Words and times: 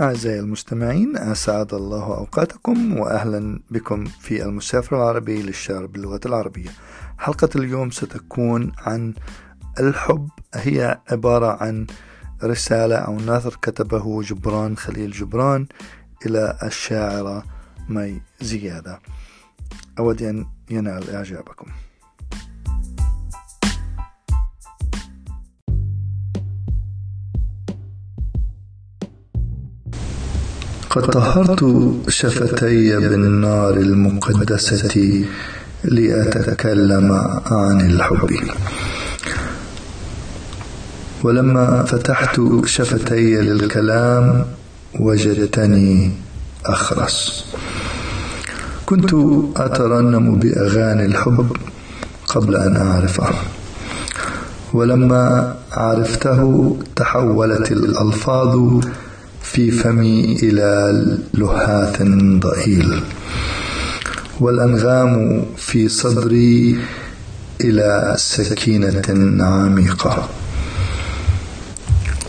أعزائي 0.00 0.40
المستمعين 0.40 1.16
أسعد 1.16 1.74
الله 1.74 2.04
أوقاتكم 2.04 2.96
وأهلا 2.96 3.60
بكم 3.70 4.04
في 4.04 4.42
المسافر 4.42 4.96
العربي 4.96 5.42
للشعر 5.42 5.86
باللغة 5.86 6.20
العربية. 6.26 6.70
حلقة 7.18 7.48
اليوم 7.56 7.90
ستكون 7.90 8.72
عن 8.78 9.14
الحب 9.80 10.28
هي 10.54 11.00
عبارة 11.10 11.62
عن 11.62 11.86
رسالة 12.44 12.96
أو 12.96 13.16
نثر 13.16 13.58
كتبه 13.62 14.22
جبران 14.22 14.76
خليل 14.76 15.10
جبران 15.10 15.66
إلى 16.26 16.58
الشاعرة 16.62 17.44
مي 17.88 18.20
زيادة. 18.40 19.00
أود 19.98 20.22
أن 20.22 20.46
ينال 20.70 21.10
إعجابكم. 21.10 21.66
قد 30.90 31.02
طهرت 31.02 31.64
شفتي 32.08 32.98
بالنار 32.98 33.74
المقدسة 33.76 35.24
لأتكلم 35.84 37.12
عن 37.46 37.80
الحب. 37.80 38.36
ولما 41.22 41.82
فتحت 41.82 42.40
شفتي 42.64 43.40
للكلام 43.40 44.44
وجدتني 45.00 46.12
أخرس. 46.66 47.44
كنت 48.86 49.14
أترنم 49.56 50.34
بأغاني 50.38 51.04
الحب 51.04 51.56
قبل 52.26 52.56
أن 52.56 52.76
أعرفه. 52.76 53.28
ولما 54.72 55.54
عرفته 55.72 56.76
تحولت 56.96 57.72
الألفاظ 57.72 58.84
في 59.42 59.70
فمي 59.70 60.36
إلى 60.42 61.02
لهاث 61.34 62.02
ضئيل. 62.38 63.02
والأنغام 64.40 65.44
في 65.56 65.88
صدري 65.88 66.78
إلى 67.60 68.14
سكينة 68.16 69.02
عميقة. 69.44 70.28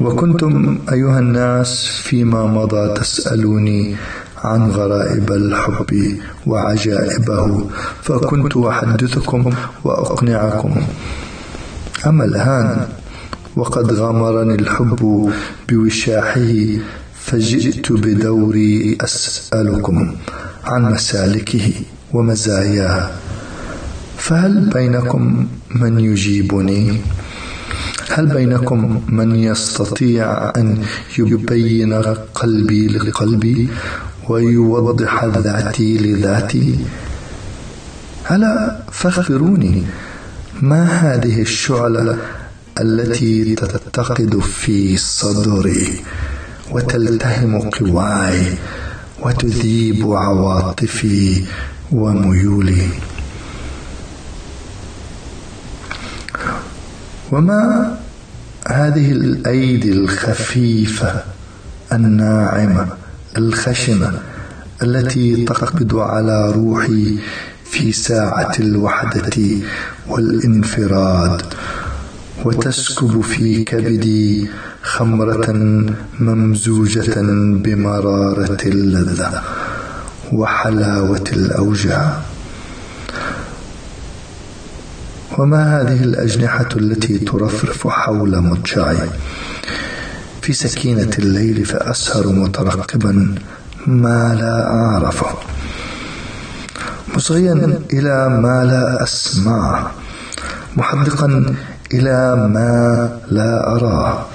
وكنتم 0.00 0.78
أيها 0.92 1.18
الناس 1.18 1.86
فيما 1.86 2.46
مضى 2.46 2.94
تسألوني 2.94 3.96
عن 4.44 4.70
غرائب 4.70 5.32
الحب 5.32 6.18
وعجائبه 6.46 7.66
فكنت 8.02 8.56
أحدثكم 8.56 9.52
وأقنعكم. 9.84 10.82
أما 12.06 12.24
الآن 12.24 12.88
وقد 13.56 13.92
غمرني 13.92 14.54
الحب 14.54 15.32
بوشاحه 15.68 16.54
فجئت 17.14 17.92
بدوري 17.92 18.98
أسألكم 19.00 20.16
عن 20.64 20.82
مسالكه 20.92 21.72
ومزاياه 22.12 23.10
فهل 24.18 24.70
بينكم 24.74 25.46
من 25.74 26.00
يجيبني؟ 26.00 27.00
هل 28.10 28.26
بينكم 28.26 29.00
من 29.08 29.36
يستطيع 29.36 30.52
أن 30.56 30.82
يبين 31.18 31.92
قلبي 32.34 32.88
لقلبي 32.88 33.68
ويوضح 34.28 35.24
ذاتي 35.24 35.98
لذاتي؟ 35.98 36.78
هلا 38.24 38.80
فاخبروني 38.92 39.82
ما 40.62 40.84
هذه 40.84 41.42
الشعلة 41.42 42.18
التي 42.80 43.54
تتقد 43.54 44.38
في 44.38 44.96
صدري 44.96 46.00
وتلتهم 46.70 47.70
قواي 47.70 48.54
وتذيب 49.22 50.12
عواطفي 50.12 51.44
وميولي. 51.92 52.88
وما 57.32 57.96
هذه 58.68 59.12
الأيدي 59.12 59.92
الخفيفة 59.92 61.24
الناعمة 61.92 62.86
الخشنة 63.38 64.18
التي 64.82 65.44
تقبض 65.44 65.96
على 65.96 66.50
روحي 66.50 67.18
في 67.64 67.92
ساعة 67.92 68.52
الوحدة 68.60 69.36
والانفراد 70.08 71.42
وتسكب 72.44 73.20
في 73.20 73.64
كبدي 73.64 74.50
خمرة 74.82 75.52
ممزوجة 76.20 77.14
بمرارة 77.62 78.58
اللذة 78.66 79.42
وحلاوة 80.32 81.24
الأوجاع. 81.32 82.20
وما 85.38 85.80
هذه 85.80 86.02
الأجنحة 86.04 86.68
التي 86.76 87.18
ترفرف 87.18 87.88
حول 87.88 88.40
مضجعي 88.40 89.10
في 90.42 90.52
سكينة 90.52 91.10
الليل 91.18 91.64
فأسهر 91.64 92.26
مترقبا 92.26 93.34
ما 93.86 94.34
لا 94.34 94.70
أعرفه. 94.70 95.34
مصغيا 97.16 97.78
إلى 97.92 98.28
ما 98.28 98.64
لا 98.64 99.02
أسمعه 99.02 99.90
محدقا 100.76 101.54
إلى 101.92 102.48
ما 102.54 103.08
لا 103.30 103.76
أراه. 103.76 104.26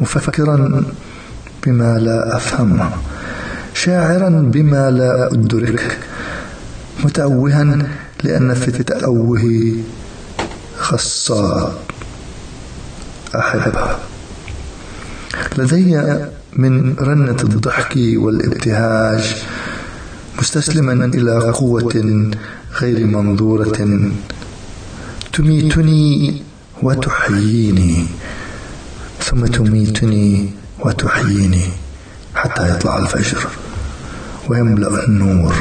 مفكرا 0.00 0.84
بما 1.66 1.98
لا 1.98 2.36
أفهمه 2.36 2.90
شاعرا 3.74 4.28
بما 4.28 4.90
لا 4.90 5.32
أدركه 5.32 5.90
متأوها 7.04 7.78
لأن 8.22 8.54
في 8.54 8.68
التأوه 8.68 9.76
خصاب 10.78 11.72
أحبه 13.34 13.96
لدي 15.58 16.02
من 16.56 16.94
رنة 17.00 17.36
الضحك 17.42 17.94
والابتهاج 17.96 19.36
مستسلما 20.38 21.04
إلى 21.04 21.38
قوة 21.38 22.30
غير 22.80 23.06
منظورة. 23.06 23.78
تميتني 25.32 26.42
وتحييني. 26.82 28.06
ثم 29.20 29.46
تميتني 29.46 30.50
وتحييني 30.80 31.64
حتى 32.34 32.70
يطلع 32.70 32.98
الفجر 32.98 33.46
ويملأ 34.48 35.04
النور. 35.04 35.54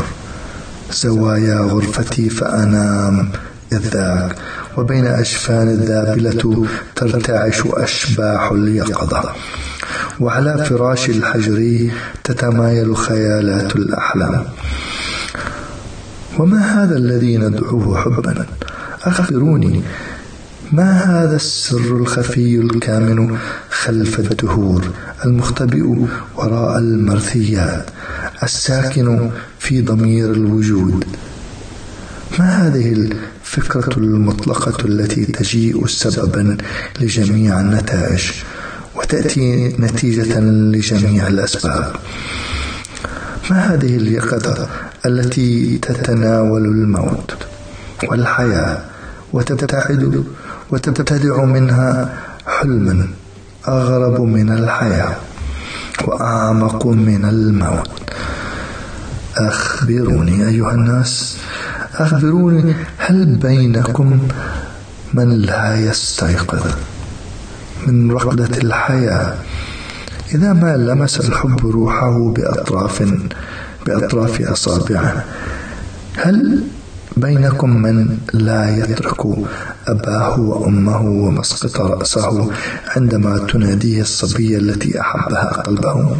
زوايا 0.91 1.59
غرفتي 1.59 2.29
فأنام 2.29 3.29
إذ 3.71 3.87
ذاك 3.87 4.35
وبين 4.77 5.05
أجفان 5.05 5.67
الذابلة 5.67 6.67
ترتعش 6.95 7.61
أشباح 7.65 8.51
اليقظة. 8.51 9.23
وعلى 10.19 10.65
فراش 10.65 11.09
الحجر 11.09 11.89
تتمايل 12.23 12.97
خيالات 12.97 13.75
الأحلام. 13.75 14.45
وما 16.39 16.83
هذا 16.83 16.97
الذي 16.97 17.37
ندعوه 17.37 18.01
حبا؟ 18.01 18.45
أخبروني 19.03 19.83
ما 20.71 20.91
هذا 20.91 21.35
السر 21.35 21.97
الخفي 21.97 22.55
الكامن 22.55 23.37
خلف 23.69 24.19
الدهور 24.19 24.91
المختبئ 25.25 26.07
وراء 26.35 26.77
المرثيات 26.77 27.85
الساكن 28.43 29.29
في 29.59 29.81
ضمير 29.81 30.31
الوجود؟ 30.31 31.05
ما 32.39 32.67
هذه 32.67 32.93
الفكرة 32.93 33.97
المطلقة 33.97 34.85
التي 34.85 35.25
تجيء 35.25 35.87
سببا 35.87 36.57
لجميع 37.01 37.59
النتائج 37.59 38.31
وتأتي 38.95 39.75
نتيجة 39.79 40.39
لجميع 40.39 41.27
الأسباب؟ 41.27 41.95
ما 43.49 43.73
هذه 43.73 43.95
اليقظة 43.97 44.69
التي 45.05 45.77
تتناول 45.77 46.65
الموت 46.65 47.33
والحياة 48.03 48.91
وتبتعد 49.33 50.23
وتبتدع 50.71 51.43
منها 51.43 52.17
حلما 52.47 53.07
أغرب 53.67 54.21
من 54.21 54.51
الحياة 54.51 55.15
وأعمق 56.07 56.85
من 56.87 57.25
الموت. 57.25 57.89
أخبروني 59.37 60.47
أيها 60.47 60.71
الناس 60.71 61.37
أخبروني 61.95 62.75
هل 62.97 63.25
بينكم 63.25 64.27
من 65.13 65.29
لا 65.29 65.75
يستيقظ 65.75 66.65
من 67.87 68.11
رقدة 68.11 68.57
الحياة؟ 68.57 69.35
إذا 70.35 70.53
ما 70.53 70.77
لمس 70.77 71.19
الحب 71.19 71.65
روحه 71.65 72.33
بأطراف 72.33 73.03
بأطراف 73.85 74.41
أصابعه 74.41 75.25
هل 76.17 76.63
بينكم 77.17 77.69
من 77.69 78.17
لا 78.33 78.77
يترك 78.77 79.25
أباه 79.87 80.39
وأمه 80.39 81.01
ومسقط 81.01 81.81
رأسه 81.81 82.51
عندما 82.95 83.37
تناديه 83.37 84.01
الصبية 84.01 84.57
التي 84.57 85.01
أحبها 85.01 85.61
قلبه. 85.65 86.17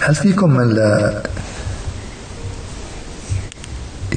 هل 0.00 0.14
فيكم 0.14 0.50
من 0.50 0.68
لا 0.68 1.22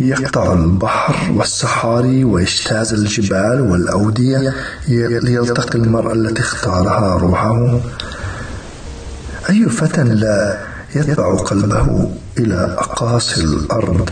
يقطع 0.02 0.54
البحر 0.54 1.32
والصحاري 1.32 2.24
ويجتاز 2.24 2.94
الجبال 2.94 3.62
والأودية 3.62 4.54
ليلتقي 4.88 5.80
المرأة 5.80 6.14
التي 6.14 6.42
اختارها 6.42 7.18
روحه؟ 7.18 7.80
أي 9.50 9.66
فتى 9.70 10.04
لا 10.04 10.75
يتبع 10.96 11.36
قلبه 11.36 12.12
إلى 12.38 12.76
أقاصي 12.78 13.42
الأرض. 13.42 14.10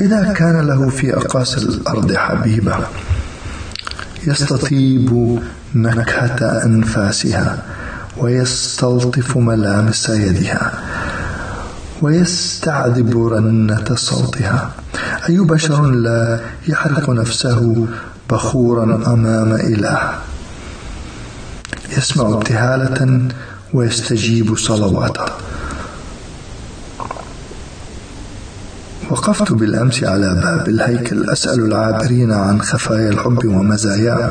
إذا 0.00 0.32
كان 0.32 0.66
له 0.66 0.88
في 0.88 1.16
أقاصي 1.16 1.58
الأرض 1.58 2.12
حبيبة 2.12 2.76
يستطيب 4.26 5.38
نكهة 5.74 6.64
أنفاسها 6.64 7.62
ويستلطف 8.16 9.36
ملامس 9.36 10.08
يدها 10.08 10.72
ويستعذب 12.02 13.26
رنة 13.26 13.94
صوتها. 13.94 14.70
أي 15.28 15.38
بشر 15.38 15.90
لا 15.90 16.40
يحرق 16.68 17.10
نفسه 17.10 17.86
بخورا 18.30 18.84
أمام 18.84 19.52
إله. 19.52 19.98
يسمع 21.98 22.28
ابتهالة 22.28 23.28
ويستجيب 23.74 24.56
صلواته. 24.56 25.24
وقفت 29.10 29.52
بالأمس 29.52 30.04
على 30.04 30.34
باب 30.34 30.68
الهيكل 30.68 31.30
أسأل 31.30 31.60
العابرين 31.60 32.32
عن 32.32 32.62
خفايا 32.62 33.08
الحب 33.08 33.44
ومزاياه 33.44 34.30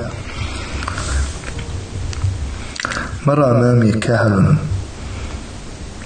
مر 3.27 3.51
أمامي 3.51 3.91
كهل 3.91 4.55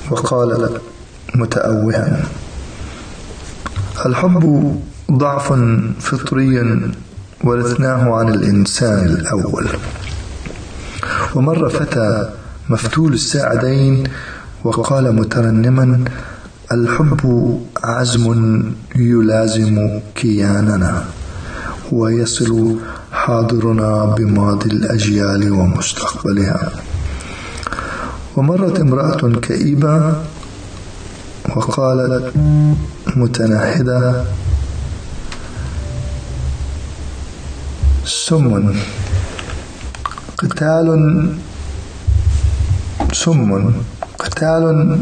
وقال 0.10 0.80
متأوها 1.36 2.24
الحب 4.06 4.76
ضعف 5.12 5.54
فطري 6.00 6.82
ورثناه 7.44 8.16
عن 8.16 8.30
الإنسان 8.30 9.06
الأول. 9.06 9.68
ومر 11.36 11.70
فتى 11.70 12.30
مفتول 12.70 13.14
الساعدين 13.14 14.04
وقال 14.64 15.16
مترنما 15.16 16.04
الحب 16.72 17.22
عزم 17.84 18.64
يلازم 18.96 20.00
كياننا 20.16 21.06
ويصل 21.92 22.76
حاضرنا 23.12 24.06
بماضي 24.06 24.70
الأجيال 24.70 25.52
ومستقبلها. 25.52 26.72
ومرت 28.36 28.80
امرأة 28.80 29.40
كئيبة 29.42 30.14
وقالت 31.56 32.34
متنهدة 33.16 34.24
سم 38.06 38.74
قتال 40.38 40.88
سم 43.14 43.74
قتال 44.20 45.00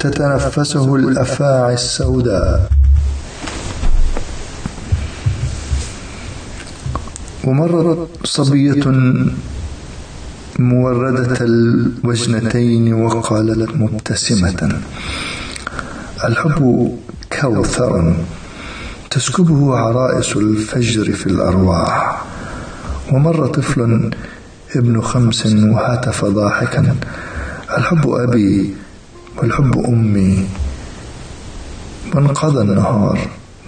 تتنفسه 0.00 0.94
الأفاعي 0.96 1.74
السوداء. 1.74 2.70
ومرت 7.44 8.08
صبية 8.24 8.84
موردة 10.58 11.36
الوجنتين 11.40 12.94
وقالت 12.94 13.70
مبتسمة 13.74 14.80
الحب 16.24 16.90
كوثر 17.40 18.16
تسكبه 19.10 19.76
عرائس 19.76 20.36
الفجر 20.36 21.12
في 21.12 21.26
الأرواح. 21.26 22.22
ومر 23.12 23.46
طفل 23.46 24.10
ابن 24.76 25.00
خمس 25.00 25.46
وهتف 25.46 26.24
ضاحكا 26.24 26.96
الحب 27.78 28.10
أبي 28.10 28.74
والحب 29.38 29.78
أمي. 29.88 30.48
وانقضى 32.14 32.60
النهار 32.60 33.18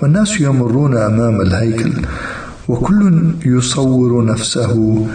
والناس 0.03 0.41
يمرون 0.41 0.97
أمام 0.97 1.41
الهيكل 1.41 1.93
وكل 2.69 3.31
يصور 3.47 4.25
نفسه 4.25 5.06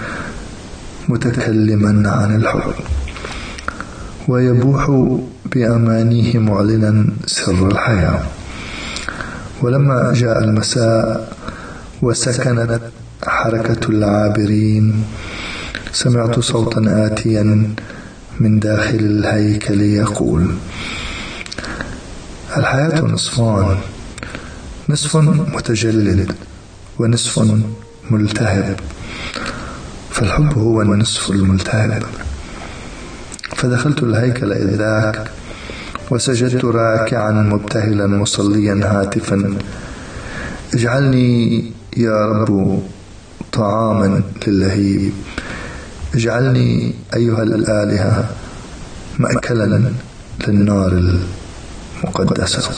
متكلما 1.10 2.10
عن 2.10 2.36
الحب. 2.36 2.74
ويبوح 4.28 5.10
بأمانيه 5.56 6.40
معلنا 6.40 7.06
سر 7.26 7.68
الحياة. 7.68 8.22
ولما 9.62 10.14
جاء 10.16 10.44
المساء 10.44 11.34
وسكنت 12.02 12.82
حركة 13.28 13.90
العابرين 13.90 15.04
سمعت 15.94 16.40
صوتا 16.40 16.82
آتيا 17.06 17.74
من 18.40 18.60
داخل 18.60 18.98
الهيكل 19.00 19.82
يقول 19.82 20.48
الحياة 22.58 23.02
نصفان 23.02 23.78
نصف 24.90 25.18
متجلد 25.18 26.32
ونصف 27.00 27.40
ملتهب 28.12 28.80
فالحب 30.12 30.58
هو 30.58 30.82
النصف 30.82 31.32
الملتهب. 31.32 32.04
فدخلت 33.56 34.04
الهيكل 34.04 34.54
إذ 34.54 34.76
ذاك 34.76 35.32
وسجدت 36.12 36.66
راكعا 36.66 37.32
مبتهلا 37.32 38.08
مصليا 38.08 38.82
هاتفا. 38.84 39.58
اجعلني 40.74 41.72
يا 41.98 42.26
رب 42.26 42.84
طعاما 43.52 44.22
للهيب. 44.48 45.14
اجعلني 46.16 46.94
أيها 47.16 47.44
الآلهة 47.44 48.30
مأكلا 49.20 49.82
للنار 50.48 50.92
المقدسة. 52.04 52.70